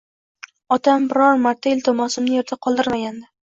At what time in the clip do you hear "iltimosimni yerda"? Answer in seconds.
1.77-2.61